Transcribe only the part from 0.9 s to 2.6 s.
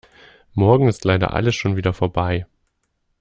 leider alles schon wieder vorbei.